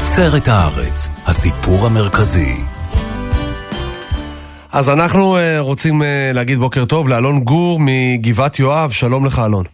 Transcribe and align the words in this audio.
תוצרת 0.00 0.48
הארץ, 0.48 1.08
הסיפור 1.26 1.86
המרכזי. 1.86 2.54
אז 4.72 4.90
אנחנו 4.90 5.36
uh, 5.36 5.40
רוצים 5.58 6.02
uh, 6.02 6.04
להגיד 6.34 6.58
בוקר 6.58 6.84
טוב 6.84 7.08
לאלון 7.08 7.40
גור 7.40 7.80
מגבעת 7.80 8.58
יואב, 8.58 8.90
שלום 8.90 9.26
לך 9.26 9.38
אלון. 9.46 9.64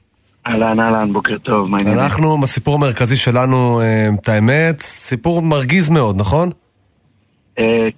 אהלן 0.47 0.81
אהלן, 0.81 1.13
בוקר 1.13 1.39
טוב, 1.39 1.69
מה 1.69 1.77
העניינים? 1.81 2.03
אנחנו, 2.03 2.41
בסיפור 2.41 2.75
המרכזי 2.75 3.17
שלנו, 3.17 3.81
uh, 3.81 4.21
את 4.21 4.29
האמת, 4.29 4.81
סיפור 4.81 5.43
מרגיז 5.43 5.91
מאוד, 5.91 6.21
נכון? 6.21 6.51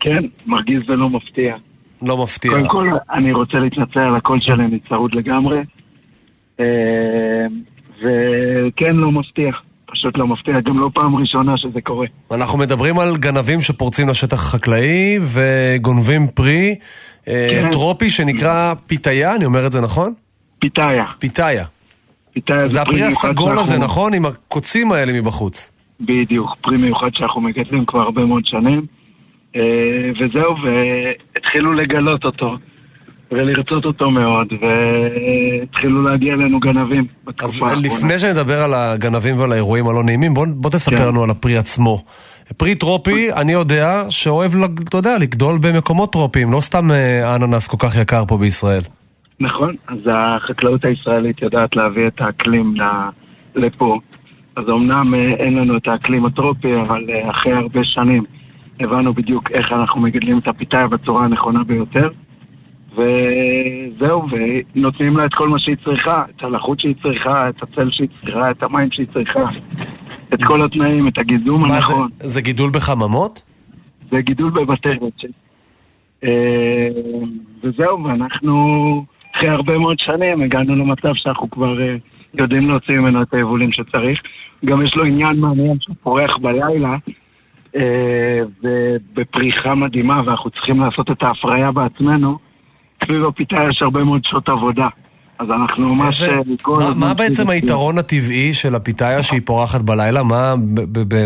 כן, 0.01 0.25
מרגיז 0.47 0.91
ולא 0.91 1.11
מפתיע. 1.11 1.57
לא 2.03 2.23
מפתיע. 2.23 2.51
קודם 2.51 2.69
כל, 2.69 2.89
אני 3.13 3.33
רוצה 3.33 3.59
להתנצל 3.59 4.01
על 4.01 4.17
הקול 4.17 4.39
שלהם, 4.41 4.79
צרוד 4.89 5.15
לגמרי. 5.15 5.59
וכן, 8.03 8.97
לא 8.97 9.13
מפתיע. 9.13 9.51
פשוט 9.93 10.19
לא 10.19 10.27
מפתיע, 10.27 10.55
גם 10.61 10.79
לא 10.79 10.91
פעם 10.95 11.17
ראשונה 11.17 11.53
שזה 11.57 11.81
קורה. 11.81 12.07
אנחנו 12.31 12.59
מדברים 12.59 12.99
על 12.99 13.17
גנבים 13.17 13.61
שפורצים 13.61 14.09
לשטח 14.09 14.37
החקלאי 14.37 15.19
וגונבים 15.23 16.27
פרי 16.27 16.75
כן. 17.25 17.69
טרופי 17.71 18.11
שנקרא 18.11 18.75
פיתיה, 18.87 19.35
אני 19.35 19.45
אומר 19.45 19.67
את 19.67 19.73
זה 19.73 19.81
נכון? 19.81 20.13
פיתיה. 20.59 21.05
פיתיה. 21.19 21.65
פיתיה 22.33 22.69
זה 22.69 22.83
הפרי 22.83 23.03
הסגול 23.03 23.59
הזה, 23.59 23.79
נכון? 23.79 24.15
עם 24.15 24.27
הקוצים 24.27 24.93
האלה 24.93 25.13
מבחוץ. 25.13 25.73
בדיוק, 26.01 26.57
פרי 26.61 26.77
מיוחד 26.77 27.09
שאנחנו 27.15 27.41
מגדלים 27.41 27.85
כבר 27.87 28.01
הרבה 28.01 28.25
מאוד 28.25 28.43
שנים. 28.47 28.87
וזהו, 30.21 30.55
והתחילו 30.65 31.73
לגלות 31.73 32.25
אותו. 32.25 32.57
ולרצות 33.33 33.85
אותו 33.85 34.11
מאוד, 34.11 34.49
והתחילו 34.53 36.03
להגיע 36.03 36.35
אלינו 36.35 36.61
גנבים 36.61 37.07
בתקופה 37.25 37.67
האחרונה. 37.67 37.73
אז 37.73 37.85
לפני 37.85 38.19
שנדבר 38.19 38.63
על 38.63 38.75
הגנבים 38.75 39.39
ועל 39.39 39.53
האירועים 39.53 39.89
הלא 39.89 40.05
נעימים, 40.05 40.35
בוא, 40.35 40.47
בוא 40.51 40.71
תספר 40.71 40.97
כן. 40.97 41.07
לנו 41.07 41.23
על 41.23 41.31
הפרי 41.31 41.57
עצמו. 41.57 42.05
פרי 42.57 42.75
טרופי, 42.75 43.33
אני 43.33 43.53
יודע 43.53 44.05
שאוהב, 44.11 44.53
אתה 44.89 44.97
יודע, 44.97 45.19
לגדול 45.19 45.59
במקומות 45.59 46.13
טרופיים, 46.13 46.53
לא 46.53 46.61
סתם 46.61 46.91
האננס 47.25 47.69
כל 47.69 47.77
כך 47.81 47.97
יקר 47.97 48.25
פה 48.29 48.39
בישראל. 48.39 48.83
נכון, 49.41 49.75
אז 49.89 50.11
החקלאות 50.13 50.85
הישראלית 50.85 51.43
יודעת 51.43 51.77
להביא 51.77 52.07
את 52.07 52.21
האקלים 52.21 52.75
לפה. 53.55 53.99
אז 54.57 54.65
אמנם 54.69 55.15
אין 55.15 55.55
לנו 55.55 55.77
את 55.77 55.89
האקלים 55.89 56.27
הטרופי, 56.27 56.69
אבל 56.89 57.05
אחרי 57.31 57.53
הרבה 57.53 57.81
שנים 57.85 58.25
הבנו 58.81 59.15
בדיוק 59.15 59.51
איך 59.51 59.73
אנחנו 59.73 60.01
מגדלים 60.01 60.39
את 60.39 60.49
הפיתאיה 60.49 60.87
בצורה 60.89 61.25
הנכונה 61.25 61.65
ביותר. 61.65 62.09
וזהו, 62.99 64.27
ונותנים 64.31 65.17
לה 65.17 65.27
את 65.27 65.35
כל 65.35 65.49
מה 65.49 65.59
שהיא 65.59 65.77
צריכה, 65.85 66.25
את 66.37 66.43
הלחות 66.43 66.81
שהיא 66.81 66.95
צריכה, 67.03 67.49
את 67.49 67.63
הצל 67.63 67.91
שהיא 67.91 68.09
צריכה, 68.21 68.51
את 68.51 68.63
המים 68.63 68.89
שהיא 68.93 69.07
צריכה, 69.13 69.41
את 70.35 70.39
כל 70.45 70.63
התנאים, 70.65 71.09
את 71.09 71.19
הגיזום 71.19 71.65
הנכון. 71.65 72.09
זה, 72.21 72.29
זה 72.29 72.41
גידול 72.41 72.71
בחממות? 72.71 73.43
זה 74.11 74.17
גידול 74.17 74.51
בבתי 74.51 74.89
רצ'ט. 74.89 75.31
אה, 76.25 76.89
וזהו, 77.63 78.05
ואנחנו 78.05 79.05
אחרי 79.37 79.51
הרבה 79.51 79.79
מאוד 79.79 79.99
שנים 79.99 80.43
הגענו 80.43 80.77
למצב 80.77 81.11
שאנחנו 81.15 81.51
כבר 81.51 81.81
אה, 81.83 81.97
יודעים 82.35 82.69
להוציא 82.69 82.95
ממנו 82.95 83.23
את 83.23 83.35
היבולים 83.35 83.73
שצריך. 83.73 84.21
גם 84.65 84.77
יש 84.87 84.95
לו 84.97 85.07
עניין 85.07 85.41
מעניין 85.41 85.77
שהוא 85.81 85.97
פורח 86.03 86.37
בלילה. 86.41 86.97
אה, 87.77 88.43
ובפריחה 88.63 89.75
מדהימה, 89.75 90.23
ואנחנו 90.27 90.51
צריכים 90.51 90.81
לעשות 90.81 91.11
את 91.11 91.23
ההפריה 91.23 91.73
בעצמנו. 91.73 92.48
סביב 93.09 93.25
הפיתה 93.25 93.57
יש 93.71 93.83
הרבה 93.83 94.05
מאוד 94.05 94.21
שעות 94.25 94.49
עבודה. 94.49 94.89
אז 95.39 95.51
אנחנו 95.51 95.95
ממש... 95.95 96.23
אה, 96.23 96.41
מה, 96.79 96.95
מה 96.95 97.15
בעצם 97.15 97.51
היתרון 97.51 97.99
הטבעי 97.99 98.55
של 98.55 98.75
הפיתאיה 98.75 99.23
שהיא 99.23 99.41
פורחת 99.45 99.81
בלילה? 99.81 100.23
מה, 100.23 100.55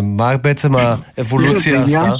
מה 0.02 0.36
בעצם 0.36 0.70
האבולוציה 0.76 1.82
עשתה? 1.82 2.10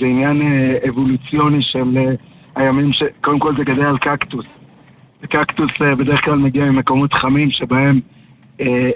זה 0.00 0.06
עניין 0.06 0.42
אה, 0.42 0.88
אבולוציוני 0.88 1.58
של 1.60 1.98
אה, 1.98 2.12
הימים 2.56 2.92
ש... 2.92 3.02
קודם 3.20 3.38
כל 3.38 3.56
זה 3.58 3.64
גדל 3.64 3.84
על 3.84 3.98
קקטוס. 3.98 4.44
קקטוס 5.22 5.70
בדרך 5.98 6.20
כלל 6.24 6.34
מגיע 6.34 6.64
ממקומות 6.64 7.12
חמים 7.12 7.50
שבהם 7.50 8.00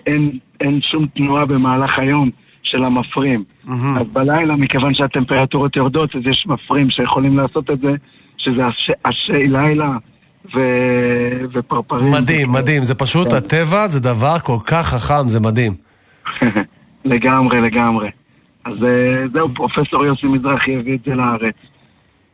אין, 0.07 0.39
אין 0.61 0.81
שום 0.91 1.07
תנועה 1.07 1.47
במהלך 1.47 1.99
היום 1.99 2.31
של 2.63 2.85
המפרים. 2.85 3.45
Mm-hmm. 3.67 4.01
אז 4.01 4.07
בלילה, 4.13 4.57
מכיוון 4.57 4.95
שהטמפרטורות 4.95 5.77
יורדות, 5.77 6.17
אז 6.17 6.23
יש 6.31 6.47
מפרים 6.47 6.91
שיכולים 6.91 7.39
לעשות 7.39 7.71
את 7.71 7.81
זה. 7.81 7.95
שזה 8.45 8.63
אשי 9.03 9.47
לילה 9.47 9.91
ו... 10.55 10.59
ופרפרים. 11.53 12.11
מדהים, 12.11 12.53
מדהים, 12.53 12.83
זה 12.83 12.95
פשוט, 12.95 13.31
כן. 13.31 13.37
הטבע 13.37 13.89
זה 13.89 14.01
דבר 14.01 14.39
כל 14.39 14.59
כך 14.67 14.87
חכם, 14.87 15.29
זה 15.29 15.41
מדהים. 15.41 15.75
לגמרי, 17.05 17.61
לגמרי. 17.61 18.11
אז 18.65 18.73
אה, 18.85 19.29
זהו, 19.33 19.49
פרופסור 19.49 20.05
יוסי 20.05 20.27
מזרחי 20.27 20.77
הביא 20.77 20.95
את 20.95 21.01
זה 21.07 21.15
לארץ. 21.15 21.55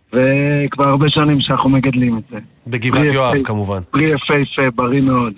וכבר 0.09 0.91
הרבה 0.91 1.07
שנים 1.09 1.41
שאנחנו 1.41 1.71
מגדלים 1.71 2.19
את 2.19 2.23
זה. 2.31 2.39
בגבעת 2.67 3.13
יואב 3.13 3.35
כמובן. 3.45 3.81
פרי 3.91 4.05
יפהפה, 4.05 4.71
בריא 4.75 5.01
מאוד. 5.01 5.33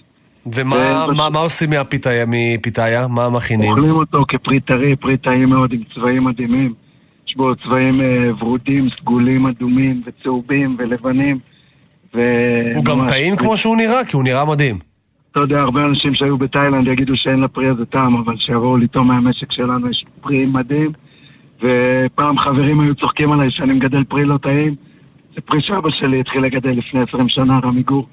ומה 0.55 0.77
ו... 1.09 1.15
מה, 1.15 1.31
מה 1.31 1.39
עושים 1.39 1.71
מפיתאיה? 1.71 3.07
מה 3.09 3.31
מכינים? 3.31 3.71
אוכלים 3.71 3.91
אותו 3.91 4.25
כפרי 4.29 4.61
טרי, 4.61 4.97
פרי 4.97 5.17
טעים 5.17 5.49
מאוד 5.49 5.73
עם 5.73 5.81
צבעים 5.95 6.25
מדהימים. 6.25 6.75
בו 7.39 7.57
צבעים 7.57 8.01
אה, 8.01 8.31
ורודים, 8.39 8.89
סגולים, 9.01 9.47
אדומים 9.47 10.01
וצהובים 10.07 10.77
ולבנים. 10.79 11.39
ו... 12.15 12.21
הוא 12.75 12.85
גם 12.85 13.07
טעים 13.09 13.37
כמו 13.37 13.57
שהוא 13.57 13.77
נראה, 13.77 14.05
כי 14.05 14.17
הוא 14.17 14.25
נראה 14.25 14.45
מדהים. 14.45 14.79
אתה 15.33 15.41
יודע, 15.41 15.61
הרבה 15.61 15.81
אנשים 15.81 16.15
שהיו 16.15 16.39
בתאילנד 16.39 16.87
יגידו 16.89 17.17
שאין 17.17 17.41
לפרי 17.41 17.69
הזה 17.69 17.87
טעם, 17.87 18.17
אבל 18.17 18.35
שיבואו 18.39 18.77
לטעום 18.77 19.09
מהמשק 19.09 19.53
שלנו, 19.53 19.91
יש 19.91 20.05
פרי 20.21 20.47
מדהים. 20.47 20.93
ופעם 21.59 22.39
חברים 22.39 22.81
היו 22.81 22.95
צוחקים 22.95 23.33
עליי 23.33 23.51
שאני 23.51 23.73
מגדל 23.73 24.05
פרי 24.05 24.25
לא 24.25 24.39
טעים. 24.39 24.75
זה 25.35 25.41
פרי 25.41 25.63
שאבא 25.63 25.91
שלי 25.91 26.21
התחיל 26.21 26.41
לגדל 26.41 26.71
לפני 26.71 27.01
20 27.09 27.29
שנה, 27.29 27.61
רמי 27.65 27.83
גור. 27.83 28.07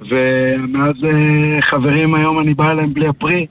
ומאז 0.00 0.96
אה, 1.04 1.62
חברים 1.70 2.14
היום 2.14 2.40
אני 2.40 2.54
בא 2.54 2.70
אליהם 2.70 2.94
בלי 2.94 3.08
הפרי. 3.08 3.46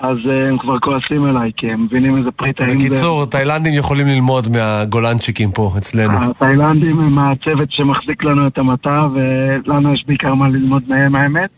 אז 0.00 0.16
אה, 0.30 0.48
הם 0.48 0.58
כבר 0.58 0.78
כועסים 0.78 1.24
עליי, 1.24 1.50
כי 1.56 1.66
הם 1.70 1.84
מבינים 1.84 2.18
איזה 2.18 2.30
פרי 2.30 2.52
טעים 2.52 2.80
זה. 2.80 2.86
בקיצור, 2.86 3.26
תאילנדים 3.26 3.74
יכולים 3.74 4.06
ללמוד 4.06 4.48
מהגולנצ'יקים 4.48 5.50
פה, 5.50 5.72
אצלנו. 5.78 6.30
התאילנדים 6.30 7.00
הם 7.00 7.18
הצוות 7.18 7.68
שמחזיק 7.70 8.24
לנו 8.24 8.46
את 8.46 8.58
המטע, 8.58 8.96
ולנו 9.14 9.94
יש 9.94 10.04
בעיקר 10.06 10.34
מה 10.34 10.48
ללמוד 10.48 10.82
מהם 10.88 11.14
האמת. 11.14 11.50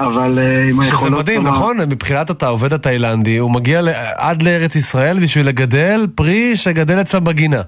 אבל 0.00 0.38
אה, 0.38 0.68
עם 0.70 0.80
היכולות... 0.80 1.00
שזה 1.00 1.10
מדהים, 1.10 1.42
נכון? 1.42 1.76
מבחינת 1.90 2.30
אתה 2.30 2.46
עובד 2.48 2.72
התאילנדי, 2.72 3.36
הוא 3.36 3.50
מגיע 3.50 3.80
עד 4.16 4.42
לארץ 4.42 4.76
ישראל 4.76 5.20
בשביל 5.22 5.48
לגדל 5.48 6.06
פרי 6.14 6.56
שגדל 6.56 7.00
אצלם 7.00 7.24
בגינה. 7.24 7.62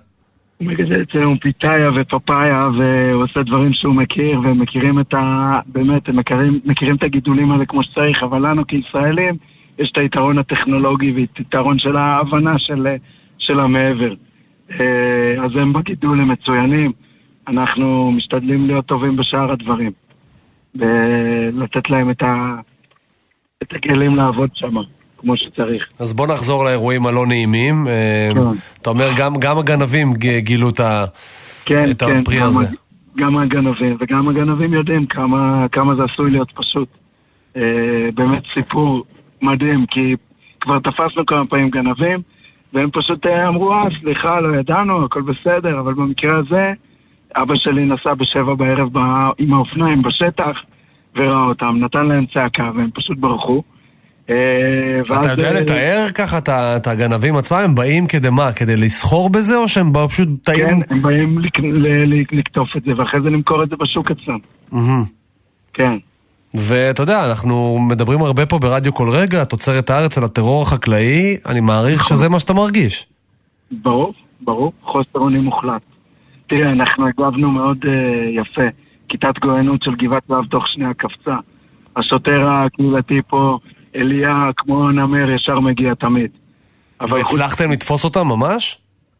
הוא 0.59 0.69
מגדל 0.69 1.03
אצלנו 1.03 1.34
פיתאיה 1.41 1.91
ופפאיה, 2.00 2.69
והוא 2.78 3.22
עושה 3.22 3.43
דברים 3.43 3.72
שהוא 3.72 3.94
מכיר, 3.94 4.41
והם 4.41 4.60
מכירים 4.60 5.00
את 5.00 5.15
ה... 5.15 5.59
באמת, 5.66 6.09
הם 6.09 6.16
מכירים, 6.16 6.60
מכירים 6.65 6.97
את 6.97 7.03
הגידולים 7.03 7.53
האלה 7.53 7.66
כמו 7.66 7.82
שצריך, 7.82 8.22
אבל 8.22 8.47
לנו 8.47 8.66
כישראלים... 8.66 9.34
יש 9.78 9.91
את 9.92 9.98
היתרון 9.98 10.38
הטכנולוגי 10.38 11.12
ואת 11.12 11.38
היתרון 11.38 11.78
של 11.78 11.97
ההבנה 11.97 12.58
של, 12.58 12.86
של 13.38 13.58
המעבר. 13.58 14.14
אה, 14.70 15.44
אז 15.44 15.50
הם 15.60 15.72
בגידול 15.72 16.20
הם 16.20 16.28
מצוינים, 16.28 16.92
אנחנו 17.48 18.12
משתדלים 18.12 18.66
להיות 18.66 18.86
טובים 18.86 19.16
בשאר 19.16 19.53
הדברים. 19.53 19.92
ולתת 20.75 21.91
להם 21.91 22.10
את, 22.10 22.22
ה, 22.22 22.54
את 23.62 23.72
הכלים 23.72 24.14
לעבוד 24.14 24.50
שם. 24.54 24.75
כמו 25.20 25.36
שצריך. 25.36 25.84
אז 25.98 26.12
בוא 26.14 26.26
נחזור 26.26 26.64
לאירועים 26.64 27.06
הלא 27.06 27.26
נעימים. 27.26 27.88
אה, 27.88 28.31
כן. 28.34 28.41
אתה 28.82 28.91
אומר, 28.91 29.08
גם, 29.16 29.32
גם 29.41 29.58
הגנבים 29.58 30.14
גילו 30.38 30.69
את, 30.69 30.81
כן, 31.64 31.91
את 31.91 32.02
כן, 32.02 32.19
הפרי 32.19 32.41
גם, 32.41 32.47
הזה. 32.47 32.64
גם 33.16 33.37
הגנבים, 33.37 33.97
וגם 34.00 34.28
הגנבים 34.28 34.75
יודעים 34.75 35.06
כמה, 35.06 35.66
כמה 35.72 35.94
זה 35.94 36.02
עשוי 36.12 36.31
להיות 36.31 36.52
פשוט. 36.54 36.88
אה, 37.56 37.62
באמת 38.14 38.42
סיפור 38.54 39.04
מדהים, 39.43 39.87
כי 39.87 40.15
כבר 40.61 40.78
תפסנו 40.78 41.27
כמה 41.27 41.47
פעמים 41.47 41.71
גנבים, 41.71 42.21
והם 42.73 42.91
פשוט 42.93 43.27
אה, 43.27 43.49
אמרו, 43.49 43.73
אה, 43.73 43.84
סליחה, 44.01 44.41
לא 44.41 44.56
ידענו, 44.61 45.05
הכל 45.05 45.23
בסדר, 45.23 45.81
אבל 45.81 45.94
במקרה 45.94 46.38
הזה, 46.38 46.73
אבא 47.37 47.55
שלי 47.56 47.85
נסע 47.85 48.14
בשבע 48.14 48.55
בערב 48.55 48.93
בא, 48.93 49.31
עם 49.38 49.55
האופניים 49.55 50.03
בשטח, 50.03 50.56
וראה 51.17 51.44
אותם, 51.44 51.76
נתן 51.81 52.06
להם 52.06 52.26
צעקה, 52.26 52.70
והם 52.75 52.91
פשוט 52.94 53.19
ברחו. 53.19 53.62
אה, 54.31 54.37
אתה 55.20 55.31
יודע 55.32 55.49
אה, 55.49 55.61
לתאר 55.61 56.06
ככה 56.14 56.38
את 56.76 56.87
הגנבים 56.87 57.37
עצמם? 57.37 57.59
הם 57.59 57.75
באים 57.75 58.06
כדי 58.06 58.31
מה? 58.31 58.53
כדי 58.53 58.76
לסחור 58.76 59.31
בזה, 59.31 59.56
או 59.56 59.69
שהם 59.69 59.93
באו 59.93 60.09
פשוט 60.09 60.29
טעים? 60.44 60.67
כן, 60.67 60.94
הם 60.94 61.03
באים 61.03 61.38
לקטוף 62.32 62.76
את 62.76 62.82
זה, 62.82 62.93
ואחרי 62.99 63.20
זה 63.20 63.31
למכור 63.31 63.62
את 63.62 63.69
זה 63.69 63.76
בשוק 63.76 64.11
אצלם. 64.11 64.38
כן. 65.75 65.99
ואתה 66.55 67.02
יודע, 67.02 67.25
אנחנו 67.31 67.79
מדברים 67.79 68.23
הרבה 68.23 68.47
פה 68.47 68.58
ברדיו 68.58 68.94
כל 68.94 69.08
רגע, 69.08 69.44
תוצרת 69.44 69.91
הארץ 69.91 70.19
על 70.19 70.25
הטרור 70.25 70.62
החקלאי, 70.62 71.37
אני 71.47 71.61
מעריך 71.61 72.05
שזה 72.05 72.29
מה 72.29 72.41
שאתה 72.41 72.52
מרגיש. 72.52 73.06
ברור, 73.70 74.12
ברור, 74.41 74.73
חוסר 74.82 75.19
אונים 75.19 75.44
מוחלט. 75.44 75.82
תראה, 76.47 76.73
אנחנו 76.73 77.06
הגבנו 77.06 77.50
מאוד 77.50 77.79
uh, 77.85 77.88
יפה. 78.41 78.69
כיתת 79.08 79.38
גואנות 79.38 79.82
של 79.82 79.94
גבעת 79.94 80.31
ואב 80.31 80.44
תוך 80.44 80.64
שנייה 80.69 80.94
קפצה. 80.94 81.37
השוטר 81.97 82.49
הקהילתי 82.49 83.20
פה, 83.29 83.58
אליה, 83.97 84.50
כמו 84.56 84.91
נמר, 84.91 85.31
ישר 85.31 85.61
מגיע 85.61 85.94
תמיד. 85.94 86.31
אבל 87.00 87.23
חוץ... 87.23 87.32
והצלחתם 87.32 87.70
לתפוס 87.70 88.05
אותם 88.05 88.26
ממש? 88.26 88.79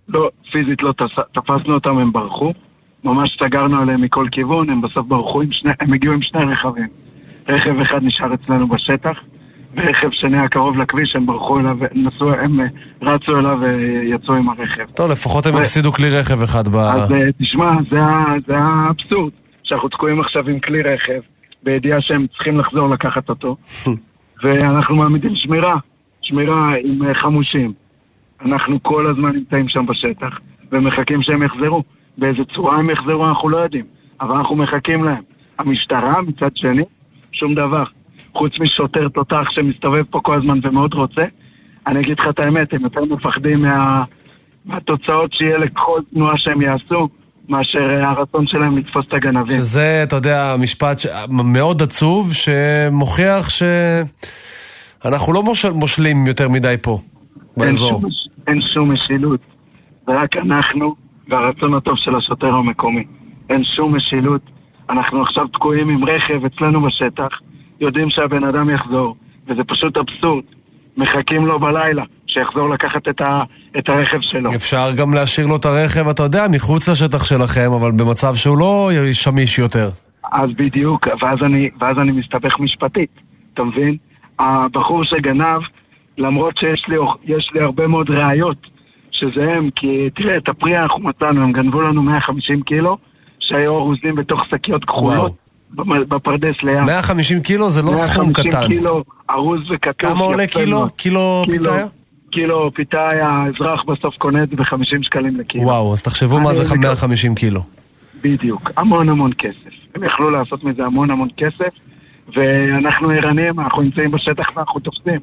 לא, 0.09 0.29
פיזית 0.53 0.83
לא 0.83 0.93
תפ... 0.93 1.41
תפסנו 1.41 1.75
אותם, 1.75 1.99
הם 1.99 2.13
ברחו. 2.13 2.53
ממש 3.05 3.39
סגרנו 3.41 3.83
עליהם 3.83 4.03
מכל 4.03 4.27
כיוון, 4.33 4.71
הם 4.71 4.81
בסוף 4.81 5.07
ברחו 5.07 5.43
עם 5.43 5.53
שני... 5.53 5.71
הם 5.81 5.93
הגיעו 5.93 6.15
עם 6.15 6.23
שני 6.23 6.41
רכבים. 6.45 6.89
רכב 7.51 7.81
אחד 7.81 8.03
נשאר 8.03 8.35
אצלנו 8.35 8.69
בשטח, 8.69 9.19
ורכב 9.77 10.11
שני 10.11 10.39
היה 10.39 10.49
קרוב 10.49 10.79
לכביש, 10.79 11.17
הם 11.17 11.27
ברחו 11.27 11.61
אליו, 11.61 11.77
נסו... 11.95 12.33
הם 12.33 12.61
אה, 12.61 12.67
רצו 13.03 13.39
אליו 13.39 13.59
ויצאו 13.61 14.35
עם 14.35 14.49
הרכב. 14.49 14.85
טוב, 14.95 15.11
לפחות 15.11 15.47
הם 15.47 15.57
הפסידו 15.57 15.93
כלי 15.93 16.11
רכב 16.11 16.43
אחד 16.43 16.69
ב... 16.69 16.77
אז 16.77 17.13
אה, 17.13 17.33
תשמע, 17.39 17.71
זה, 18.47 18.57
האבסורד, 18.57 19.33
שאנחנו 19.63 19.89
תקועים 19.89 20.21
עכשיו 20.21 20.49
עם 20.49 20.61
כלי 20.61 20.83
רכב, 20.83 21.21
בידיעה 21.63 22.01
שהם 22.01 22.27
צריכים 22.27 22.59
לחזור 22.59 22.89
לקחת 22.89 23.29
אותו, 23.29 23.57
ואנחנו 24.43 24.97
מעמידים 24.97 25.37
שמירה, 25.37 25.77
שמירה 26.23 26.75
עם 26.83 27.07
אה, 27.07 27.15
חמושים. 27.15 27.73
אנחנו 28.45 28.83
כל 28.83 29.11
הזמן 29.11 29.33
נמצאים 29.33 29.69
שם 29.69 29.87
בשטח, 29.87 30.39
ומחכים 30.73 31.23
שהם 31.23 31.43
יחזרו. 31.43 31.83
באיזה 32.19 32.43
צורה 32.55 32.79
הם 32.79 32.91
יחזרו 32.91 33.29
אנחנו 33.29 33.49
לא 33.49 33.57
יודעים, 33.57 33.85
אבל 34.21 34.37
אנחנו 34.37 34.57
מחכים 34.57 35.05
להם. 35.05 35.23
המשטרה, 35.59 36.23
מצד 36.23 36.51
שני, 36.55 36.83
שום 37.33 37.55
דבר. 37.55 37.85
חוץ 38.33 38.53
משוטר 38.61 39.09
תותח 39.09 39.45
שמסתובב 39.51 40.03
פה 40.11 40.21
כל 40.23 40.39
הזמן 40.39 40.59
ומאוד 40.63 40.95
רוצה, 40.95 41.23
אני 41.87 42.01
אגיד 42.01 42.19
לך 42.21 42.27
את 42.31 42.39
האמת, 42.39 42.73
הם 42.73 42.83
יותר 42.83 43.05
מפחדים 43.05 43.63
מה... 43.63 44.05
מהתוצאות 44.65 45.33
שיהיה 45.33 45.59
לכל 45.59 46.01
תנועה 46.15 46.39
שהם 46.39 46.63
יעשו, 46.63 47.09
מאשר 47.49 47.91
אה, 47.91 48.11
הרצון 48.11 48.47
שלהם 48.47 48.79
לתפוס 48.79 49.07
את 49.09 49.15
הגנבים. 49.15 49.57
שזה, 49.57 50.01
אתה 50.03 50.17
יודע, 50.17 50.57
משפט 50.59 50.99
ש... 50.99 51.07
מאוד 51.45 51.83
עצוב, 51.83 52.33
שמוכיח 52.33 53.49
שאנחנו 53.51 55.33
לא 55.33 55.43
מוש... 55.43 55.65
מושלים 55.65 56.27
יותר 56.27 56.49
מדי 56.49 56.75
פה, 56.83 56.99
אין 57.37 57.67
באזור. 57.67 58.01
שום, 58.01 58.11
אין 58.47 58.61
שום 58.75 58.93
משילות. 58.93 59.41
זה 60.07 60.13
רק 60.13 60.37
אנחנו 60.37 60.95
והרצון 61.29 61.75
הטוב 61.75 61.95
של 61.97 62.17
השוטר 62.17 62.47
המקומי. 62.55 63.05
אין 63.51 63.63
שום 63.77 63.97
משילות. 63.97 64.43
אנחנו 64.91 65.23
עכשיו 65.23 65.49
תקועים 65.49 65.89
עם 65.89 66.05
רכב 66.05 66.45
אצלנו 66.45 66.81
בשטח, 66.83 67.29
יודעים 67.81 68.11
שהבן 68.11 68.45
אדם 68.45 68.71
יחזור, 68.71 69.17
וזה 69.49 69.65
פשוט 69.65 69.97
אבסורד. 69.97 70.45
מחכים 70.97 71.47
לו 71.47 71.59
בלילה, 71.59 72.03
שיחזור 72.27 72.71
לקחת 72.71 73.09
את, 73.09 73.21
ה, 73.21 73.43
את 73.79 73.89
הרכב 73.89 74.21
שלו. 74.21 74.55
אפשר 74.55 74.91
גם 74.97 75.15
להשאיר 75.15 75.47
לו 75.47 75.57
את 75.57 75.65
הרכב, 75.65 76.09
אתה 76.09 76.23
יודע, 76.23 76.47
מחוץ 76.51 76.89
לשטח 76.89 77.25
שלכם, 77.25 77.73
אבל 77.73 77.91
במצב 77.91 78.35
שהוא 78.35 78.59
לא 78.59 78.91
שמיש 79.13 79.59
יותר. 79.59 79.89
אז 80.33 80.51
בדיוק, 80.57 81.07
ואז 81.07 81.37
אני, 81.43 81.71
ואז 81.81 81.99
אני 81.99 82.13
מסתבך 82.13 82.61
משפטית, 82.61 83.11
אתה 83.55 83.63
מבין? 83.63 83.97
הבחור 84.39 85.05
שגנב, 85.05 85.63
למרות 86.19 86.57
שיש 86.57 86.85
לי, 86.89 86.97
יש 87.25 87.51
לי 87.55 87.61
הרבה 87.61 87.87
מאוד 87.87 88.11
ראיות 88.11 88.67
שזה 89.11 89.53
הם, 89.57 89.71
כי 89.77 90.11
תראה, 90.15 90.37
את 90.37 90.49
הפרי 90.49 90.79
אנחנו 90.79 91.01
מצאנו, 91.01 91.43
הם 91.43 91.53
גנבו 91.53 91.81
לנו 91.81 92.03
150 92.03 92.63
קילו, 92.63 92.97
שהיו 93.51 93.79
ארוזים 93.79 94.15
בתוך 94.15 94.41
שקיות 94.51 94.85
כחולות 94.85 95.33
בפרדס 96.09 96.57
ליד. 96.63 96.81
150 96.87 97.43
קילו 97.43 97.71
זה 97.71 97.83
לא 97.83 97.95
סכום 97.95 98.27
150 98.27 98.51
קטן. 98.53 98.67
קילו 98.67 99.03
ארוז 99.31 99.61
וכתוב. 99.71 100.11
כמה 100.11 100.25
עולה 100.25 100.47
קילו? 100.47 100.87
קילו 100.97 101.45
פיתאיה? 101.51 101.87
קילו 102.31 102.71
פיתאיה, 102.75 103.29
האזרח 103.29 103.85
בסוף 103.85 104.15
קונה 104.19 104.43
את 104.43 104.49
זה 104.49 104.57
ב-50 104.57 105.03
שקלים 105.03 105.37
לקילו. 105.37 105.65
וואו, 105.65 105.93
אז 105.93 106.03
תחשבו 106.03 106.41
מה 106.41 106.55
זה 106.55 106.77
150 106.77 107.35
קילו. 107.35 107.61
בדיוק, 108.23 108.71
המון 108.77 109.09
המון 109.09 109.31
כסף. 109.39 109.75
הם 109.95 110.05
יכלו 110.05 110.31
לעשות 110.31 110.65
מזה 110.65 110.85
המון 110.85 111.11
המון 111.11 111.29
כסף, 111.37 111.75
ואנחנו 112.37 113.11
ערניים, 113.11 113.61
אנחנו 113.61 113.83
נמצאים 113.83 114.11
בשטח 114.11 114.57
ואנחנו 114.57 114.81
תופסים. 114.81 115.21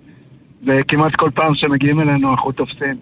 וכמעט 0.67 1.15
כל 1.15 1.29
פעם 1.35 1.55
שמגיעים 1.55 1.99
אלינו 1.99 2.31
אנחנו 2.31 2.51
תופסים. 2.51 2.93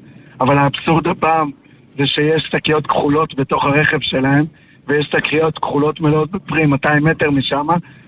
אבל 0.42 0.58
האבסורד 0.58 1.08
הפעם 1.08 1.52
זה 1.98 2.04
שיש 2.06 2.50
שקיות 2.52 2.88
כחולות 2.88 3.36
בתוך 3.36 3.64
הרכב 3.64 3.98
שלהם, 4.02 4.46
ויש 4.88 5.08
שקיות 5.12 5.58
כחולות 5.60 6.02
מלאות 6.02 6.32
בפרי 6.32 6.66
200 6.66 7.04
מטר 7.04 7.32
משם, 7.32 7.68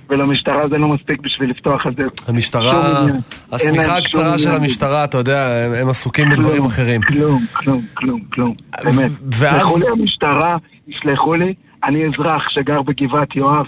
ולמשטרה 0.09 0.62
זה 0.69 0.77
לא 0.77 0.88
מספיק 0.88 1.21
בשביל 1.21 1.50
לפתוח 1.50 1.88
את 1.88 1.95
זה. 1.95 2.03
המשטרה, 2.27 3.06
השמיכה 3.51 3.97
הקצרה 3.97 4.38
של. 4.38 4.51
המשטרה, 4.51 5.03
אתה 5.03 5.18
יודע, 5.18 5.47
הם- 5.65 5.74
הם 5.74 5.89
עסוקים 5.89 6.29
בדברים 6.29 6.65
אחרים. 6.65 7.01
כלום, 7.01 7.41
כלום, 7.53 7.81
כלום, 7.94 8.21
כלום. 8.33 8.56
באמת. 8.83 9.12
ואז- 9.21 9.56
יסלחו 9.62 9.77
לי 9.79 9.85
המשטרה, 9.91 10.56
יסלחו 10.88 11.33
לי, 11.35 11.53
אני 11.83 12.00
אזרח 12.06 12.50
שגר 12.50 12.81
בגבעת 12.81 13.35
יואב, 13.35 13.65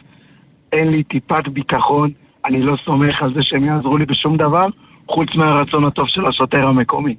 אין 0.74 0.88
לי 0.88 1.04
טיפת 1.04 1.48
ביטחון, 1.48 2.10
אני 2.46 2.62
לא 2.62 2.76
סומך 2.86 3.22
על 3.22 3.34
זה 3.34 3.40
שהם 3.44 3.66
יעזרו 3.66 3.98
לי 3.98 4.06
בשום 4.06 4.38
דבר, 4.38 4.68
חוץ 5.10 5.30
מהרצון 5.36 5.86
הטוב 5.86 6.06
של 6.08 6.26
השוטר 6.28 6.68
המקומי. 6.68 7.16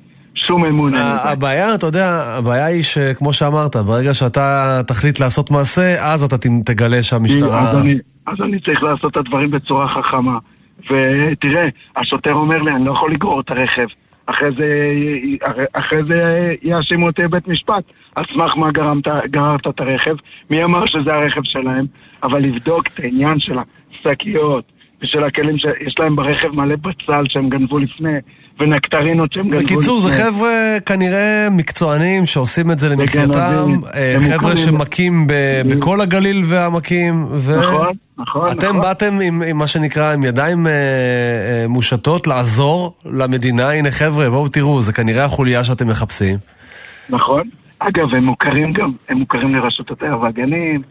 שום 0.50 0.64
אמון. 0.64 0.94
הבעיה, 0.94 1.75
אתה 1.75 1.87
יודע, 1.87 2.06
הבעיה 2.38 2.67
היא 2.67 2.82
שכמו 2.82 3.32
שאמרת, 3.32 3.76
ברגע 3.76 4.14
שאתה 4.14 4.81
תחליט 4.87 5.20
לעשות 5.20 5.50
מעשה, 5.50 6.12
אז 6.12 6.25
אתה 6.25 6.37
תגלה 6.64 6.97
אז 6.97 7.05
שהמשטרה... 7.05 7.81
אני, 7.81 7.94
אז 8.26 8.37
אני 8.41 8.61
צריך 8.61 8.82
לעשות 8.82 9.12
את 9.12 9.17
הדברים 9.17 9.50
בצורה 9.50 9.88
חכמה. 9.88 10.38
ותראה, 10.79 11.69
השוטר 11.97 12.32
אומר 12.32 12.62
לי, 12.62 12.70
אני 12.70 12.85
לא 12.85 12.93
יכול 12.93 13.12
לגרור 13.12 13.41
את 13.41 13.50
הרכב. 13.50 13.87
אחרי 14.26 14.49
זה, 14.58 14.67
אחרי 15.73 15.99
זה 16.08 16.52
יאשימו 16.62 17.06
אותי 17.06 17.23
בבית 17.23 17.49
משפט. 17.49 17.85
על 18.14 18.25
סמך 18.35 18.56
מה 18.56 18.70
גרמת, 18.70 19.05
גררת 19.31 19.67
את 19.67 19.81
הרכב? 19.81 20.14
מי 20.50 20.64
אמר 20.64 20.87
שזה 20.87 21.14
הרכב 21.14 21.41
שלהם? 21.44 21.87
אבל 22.23 22.43
לבדוק 22.43 22.87
את 22.87 23.00
העניין 23.00 23.41
של 23.41 23.58
השקיות 23.58 24.64
ושל 25.02 25.25
הכלים 25.25 25.58
שיש 25.58 25.94
להם 25.99 26.17
ברכב 26.17 26.49
מלא 26.49 26.76
בצל 26.76 27.25
שהם 27.29 27.49
גנבו 27.49 27.79
לפני, 27.79 28.19
ונקטרינות 28.61 29.32
שהם 29.32 29.43
גנבו 29.43 29.62
לפני. 29.62 29.76
בקיצור, 29.76 30.00
זה 30.00 30.11
חבר'ה 30.11 30.76
כנראה 30.87 31.49
מקצוענים 31.50 32.26
שעושים 32.26 32.70
את 32.70 32.79
זה 32.79 32.88
למחייתם. 32.88 33.81
אה, 33.94 34.17
חבר'ה. 34.29 34.56
שמכים 34.56 35.26
בכל 35.70 36.00
הגליל 36.00 36.43
והעמקים, 36.44 37.26
ו... 37.31 37.58
נכון, 37.58 37.93
נכון, 38.19 38.49
אתם 38.50 38.67
נכון. 38.67 38.81
באתם 38.81 39.19
עם, 39.23 39.43
עם 39.43 39.58
מה 39.58 39.67
שנקרא, 39.67 40.12
עם 40.12 40.25
ידיים 40.25 40.67
אה, 40.67 40.73
אה, 40.73 41.69
מושטות 41.69 42.26
לעזור 42.26 42.94
למדינה, 43.05 43.70
הנה 43.70 43.91
חבר'ה, 43.91 44.31
בואו 44.31 44.49
תראו, 44.49 44.81
זה 44.81 44.93
כנראה 44.93 45.25
החוליה 45.25 45.64
שאתם 45.64 45.88
מחפשים. 45.88 46.38
נכון. 47.11 47.49
אגב, 47.79 48.14
הם 48.17 48.25
מוכרים 48.25 48.73
גם, 48.73 48.93
הם 49.08 49.19
מוכרים 49.19 49.55
לרשות 49.55 49.91
הטבע 49.91 50.17
והגנים 50.17 50.82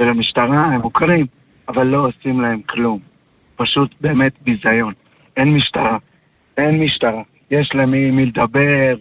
ולמשטרה, 0.00 0.64
הם 0.64 0.80
מוכרים, 0.80 1.26
אבל 1.68 1.86
לא 1.86 2.06
עושים 2.06 2.40
להם 2.40 2.60
כלום. 2.68 3.11
פשוט 3.62 3.94
באמת 4.00 4.32
ביזיון. 4.42 4.92
אין 5.36 5.54
משטרה. 5.54 5.96
אין 6.58 6.80
משטרה. 6.84 7.22
יש 7.50 7.70
למי 7.74 8.10
מי 8.10 8.26
לדבר, 8.26 8.94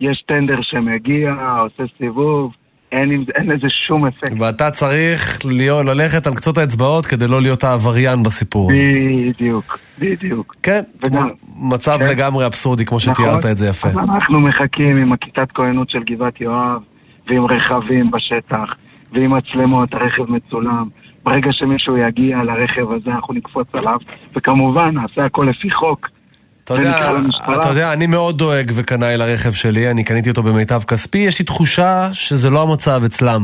יש 0.00 0.22
טנדר 0.28 0.58
שמגיע, 0.62 1.32
עושה 1.60 1.82
סיבוב, 1.98 2.52
אין, 2.92 3.24
אין 3.34 3.46
לזה 3.50 3.66
שום 3.86 4.06
אפקט. 4.06 4.32
ואתה 4.40 4.70
צריך 4.70 5.38
להיות, 5.44 5.86
ללכת 5.86 6.26
על 6.26 6.34
קצות 6.34 6.58
האצבעות 6.58 7.06
כדי 7.06 7.26
לא 7.28 7.42
להיות 7.42 7.64
העבריין 7.64 8.22
בסיפור. 8.22 8.70
בדיוק, 9.28 9.78
בדיוק. 9.98 10.56
כן, 10.62 10.80
וגם- 11.04 11.28
מצב 11.56 11.98
כן. 12.00 12.08
לגמרי 12.08 12.46
אבסורדי 12.46 12.84
כמו 12.84 12.98
נכון. 12.98 13.14
שתיארת 13.14 13.46
את 13.46 13.56
זה 13.58 13.68
יפה. 13.68 13.88
אנחנו 13.88 14.40
מחכים 14.40 14.96
עם 14.96 15.12
הכיתת 15.12 15.48
כהנות 15.54 15.90
של 15.90 16.02
גבעת 16.02 16.40
יואב, 16.40 16.80
ועם 17.28 17.44
רכבים 17.44 18.10
בשטח, 18.10 18.74
ועם 19.12 19.36
מצלמות, 19.36 19.94
הרכב 19.94 20.30
מצולם. 20.32 20.88
ברגע 21.26 21.48
שמישהו 21.52 21.96
יגיע 21.96 22.36
לרכב 22.42 22.92
הזה, 22.92 23.10
אנחנו 23.10 23.34
נקפוץ 23.34 23.68
עליו, 23.72 23.98
וכמובן, 24.36 24.90
נעשה 24.94 25.24
הכל 25.24 25.46
לפי 25.50 25.70
חוק. 25.70 26.08
אתה 26.64 26.74
יודע. 26.74 27.10
אתה 27.60 27.68
יודע, 27.68 27.92
אני 27.92 28.06
מאוד 28.06 28.38
דואג 28.38 28.70
וקנאי 28.74 29.16
לרכב 29.16 29.50
שלי, 29.50 29.90
אני 29.90 30.04
קניתי 30.04 30.30
אותו 30.30 30.42
במיטב 30.42 30.82
כספי, 30.82 31.18
יש 31.18 31.38
לי 31.38 31.44
תחושה 31.44 32.08
שזה 32.12 32.50
לא 32.50 32.62
המצב 32.62 33.00
אצלם. 33.06 33.40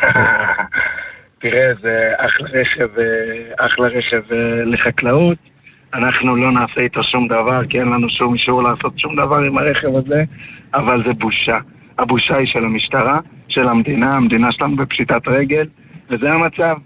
תראה, 1.42 1.72
זה 1.82 2.10
אחלה 2.16 2.48
רכב, 2.60 2.98
אה, 2.98 3.66
אחלה 3.66 3.86
רכב 3.86 4.32
אה, 4.32 4.64
לחקלאות. 4.64 5.38
אנחנו 5.94 6.36
לא 6.36 6.52
נעשה 6.52 6.80
איתו 6.80 7.04
שום 7.04 7.28
דבר, 7.28 7.66
כי 7.66 7.78
אין 7.78 7.88
לנו 7.88 8.08
שום 8.10 8.34
אישור 8.34 8.62
לעשות 8.62 8.98
שום 8.98 9.16
דבר 9.16 9.36
עם 9.36 9.58
הרכב 9.58 9.96
הזה, 9.96 10.22
אבל 10.74 11.02
זה 11.06 11.12
בושה. 11.12 11.58
הבושה 11.98 12.36
היא 12.36 12.46
של 12.46 12.64
המשטרה, 12.64 13.18
של 13.48 13.68
המדינה, 13.68 14.10
המדינה 14.14 14.52
שלנו 14.52 14.76
בפשיטת 14.76 15.28
רגל, 15.28 15.66
וזה 16.10 16.30
המצב. 16.30 16.76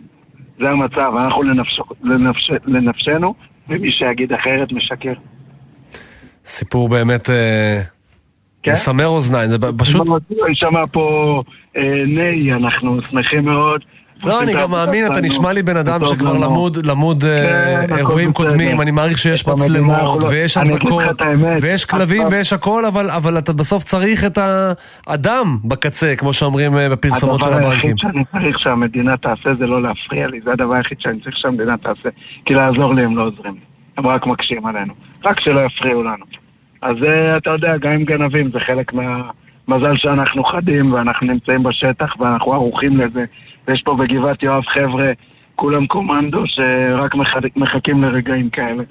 זה 0.58 0.70
המצב, 0.70 1.16
אנחנו 1.16 1.42
לנפש, 1.42 1.80
לנפש, 2.02 2.50
לנפשנו, 2.66 3.34
ומי 3.68 3.92
שיגיד 3.92 4.32
אחרת 4.32 4.72
משקר. 4.72 5.12
סיפור 6.44 6.88
באמת 6.88 7.30
אה, 7.30 7.80
כן? 8.62 8.70
מסמר 8.70 9.06
אוזניים, 9.06 9.50
זה 9.50 9.58
פשוט... 9.78 10.06
יישמע 10.48 10.86
פה 10.92 11.42
אה, 11.76 12.04
ניי, 12.06 12.52
אנחנו 12.52 12.98
שמחים 13.10 13.44
מאוד. 13.44 13.84
לא, 14.24 14.42
אני 14.42 14.52
גם 14.54 14.70
מאמין, 14.70 15.06
אתה 15.06 15.20
נשמע 15.20 15.52
לי 15.52 15.62
בן 15.62 15.76
אדם 15.76 16.04
שכבר. 16.04 16.32
למוד, 16.84 17.24
אה, 17.24 17.76
כן, 17.80 17.84
הכל 17.84 17.96
אירועים. 17.98 18.32
קודמים, 18.32 18.80
אני 18.80 18.90
מעריך 18.90 19.18
שיש 19.18 19.48
מצלמות, 19.48 20.22
ויש 20.24 20.56
אזעקות, 20.56 21.02
ויש 21.60 21.84
כלבים, 21.84 22.22
ויש 22.30 22.52
הכל, 22.52 22.84
אבל- 22.84 23.38
אתה 23.38 23.52
בסוף 23.52 23.84
צריך 23.84 24.24
את 24.24 24.38
האדם 25.06 25.58
בקצה, 25.64 26.14
כמו 26.16 26.32
שאומרים 26.32 26.76
אה, 26.76 26.88
בפרסומות 26.88 27.42
של 27.42 27.52
הדבר 27.52 27.66
הבנקים. 27.66 27.90
היחיד 27.90 27.98
שאני 27.98 28.24
צריך 28.32 28.58
שהמדינה 28.58 29.16
תעשה 29.16 29.50
זה 29.58 29.66
לא 29.66 29.82
להפריע 29.82 30.26
לי, 30.26 30.40
זה 30.44 30.52
הדבר 30.52 30.74
היחיד 30.74 30.98
שאני 31.00 31.20
צריך 31.20 31.36
שהמדינה 31.38 31.76
תעשה. 31.76 32.08
כי 32.44 32.54
לעזור 32.54 32.94
לי 32.94 33.04
הם 33.04 33.16
לא 33.16 33.22
עוזרים 33.22 33.52
לי, 33.54 33.60
הם 33.98 34.06
רק 34.06 34.26
מקשים 34.26 34.66
עלינו. 34.66 34.94
רק 35.24 35.40
שלא 35.40 35.60
יפריעו 35.66 36.02
לנו. 36.02 36.24
אז 36.82 36.96
אה, 37.08 37.36
אתה 37.36 37.50
יודע, 37.50 37.76
גם 37.80 37.90
עם 37.92 38.04
גנבים 38.04 38.50
זה 38.52 38.58
חלק 38.66 38.92
מהמזל 39.68 39.96
שאנחנו 39.96 40.44
חדים 40.44 40.92
ואנחנו 40.92 41.26
נמצאים 41.26 41.62
בשטח 41.62 42.14
ואנחנו 42.18 42.52
ערוכים 42.52 42.96
לזה. 42.96 43.24
ויש 43.68 43.82
פה 43.82 43.94
בגבעת 43.94 44.42
יואב 44.42 44.64
חבר'ה, 44.66 45.12
כולם 45.54 45.86
קומנדו 45.86 46.42
שרק 46.46 47.14
מחכים 47.56 48.04
לרגעים 48.04 48.50
כאלה. 48.50 48.82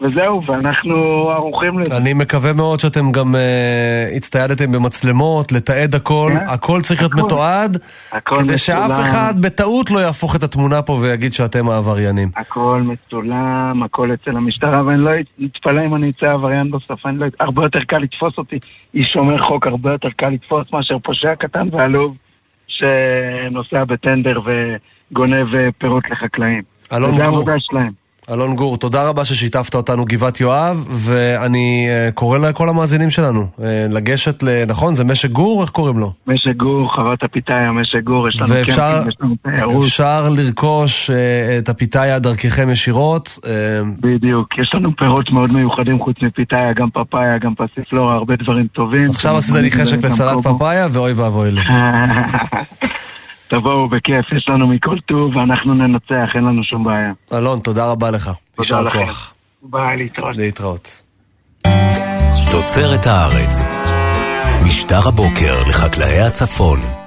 וזהו, 0.00 0.42
ואנחנו 0.46 0.94
ערוכים 1.30 1.78
לזה. 1.78 1.96
אני 1.96 2.14
מקווה 2.14 2.52
מאוד 2.52 2.80
שאתם 2.80 3.12
גם 3.12 3.34
uh, 3.34 4.16
הצטיידתם 4.16 4.72
במצלמות, 4.72 5.52
לתעד 5.52 5.94
הכל, 5.94 6.32
yeah. 6.34 6.40
כן. 6.40 6.46
הכל 6.48 6.80
צריך 6.82 7.00
להיות 7.00 7.14
מתועד, 7.14 7.78
הכל 8.12 8.34
כדי 8.34 8.42
מצולם. 8.44 8.56
שאף 8.56 8.90
אחד 9.00 9.34
בטעות 9.40 9.90
לא 9.90 9.98
יהפוך 9.98 10.36
את 10.36 10.42
התמונה 10.42 10.82
פה 10.82 10.92
ויגיד 10.92 11.32
שאתם 11.32 11.68
העבריינים. 11.68 12.28
הכל 12.36 12.82
מצולם, 12.84 13.82
הכל 13.82 14.14
אצל 14.14 14.36
המשטרה, 14.36 14.86
ואני 14.86 14.98
לא 14.98 15.10
אתפלא 15.44 15.84
אם 15.86 15.94
אני 15.94 16.10
אצא 16.10 16.26
עבריין 16.26 16.70
בסוף, 16.70 17.06
אני 17.06 17.18
לא... 17.18 17.26
הרבה 17.40 17.62
יותר 17.62 17.80
קל 17.88 17.98
לתפוס 17.98 18.38
אותי, 18.38 18.58
איש 18.94 19.10
שומר 19.12 19.42
חוק, 19.48 19.66
הרבה 19.66 19.92
יותר 19.92 20.08
קל 20.16 20.28
לתפוס 20.28 20.72
מאשר 20.72 20.98
פושע 20.98 21.34
קטן 21.34 21.68
ועלוב 21.72 22.16
שנוסע 22.68 23.84
בטנדר 23.84 24.40
וגונב 24.40 25.54
אה, 25.54 25.68
פירות 25.78 26.10
לחקלאים. 26.10 26.62
אלון 26.92 27.10
גור. 27.10 27.16
זה 27.16 27.24
העבודה 27.24 27.54
שלהם. 27.58 28.03
אלון 28.30 28.54
גור, 28.54 28.76
תודה 28.76 29.08
רבה 29.08 29.24
ששיתפת 29.24 29.74
אותנו 29.74 30.04
גבעת 30.04 30.40
יואב, 30.40 30.86
ואני 30.90 31.88
uh, 31.88 32.12
קורא 32.12 32.38
לכל 32.38 32.68
המאזינים 32.68 33.10
שלנו 33.10 33.46
uh, 33.56 33.62
לגשת 33.90 34.42
ל... 34.42 34.64
נכון? 34.66 34.94
זה 34.94 35.04
משק 35.04 35.30
גור? 35.30 35.62
איך 35.62 35.70
קוראים 35.70 35.98
לו? 35.98 36.12
משק 36.26 36.56
גור, 36.56 36.94
חוות 36.94 37.22
הפיתאיה, 37.22 37.72
משק 37.72 38.04
גור, 38.04 38.28
יש 38.28 38.40
לנו 38.40 38.54
ואפשר, 38.54 38.92
קמפים, 38.96 39.08
יש 39.08 39.16
לנו 39.20 39.34
תיירות. 39.42 39.84
אפשר 39.84 40.28
לרכוש 40.36 41.10
uh, 41.10 41.12
את 41.58 41.68
הפיתאיה 41.68 42.18
דרככם 42.18 42.70
ישירות. 42.70 43.28
Uh, 43.28 43.48
בדיוק, 44.00 44.58
יש 44.58 44.70
לנו 44.74 44.96
פירות 44.96 45.30
מאוד 45.30 45.52
מיוחדים 45.52 45.98
חוץ 45.98 46.16
מפיתאיה, 46.22 46.72
גם 46.72 46.90
פפאיה, 46.90 47.38
גם 47.38 47.54
פסיפלורה, 47.54 48.14
הרבה 48.14 48.34
דברים 48.36 48.66
טובים. 48.66 49.10
עכשיו 49.10 49.36
עשית 49.36 49.54
לי 49.54 49.70
חשק 49.70 50.04
לסלט 50.04 50.40
פפאיה, 50.42 50.86
ואוי 50.92 51.12
ואבוי 51.12 51.50
לי. 51.50 51.60
תבואו 53.54 53.88
בכיף, 53.88 54.32
יש 54.36 54.48
לנו 54.48 54.66
מכל 54.66 54.96
טוב 55.06 55.36
ואנחנו 55.36 55.74
ננצח, 55.74 56.28
אין 56.34 56.44
לנו 56.44 56.64
שום 56.64 56.84
בעיה. 56.84 57.12
אלון, 57.32 57.58
תודה 57.58 57.90
רבה 57.90 58.10
לך. 58.10 58.30
תודה 58.54 58.80
לכם. 58.80 58.98
כוח. 58.98 59.34
ביי, 59.62 59.96
להתראות. 59.96 60.36
להתראות. 60.36 61.02
תוצרת 62.50 63.06
הארץ, 63.06 63.64
משטר 64.64 65.08
הבוקר 65.08 65.68
לחקלאי 65.68 66.20
הצפון. 66.20 67.03